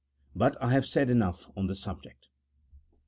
[0.35, 2.27] But I have said enough on this subject.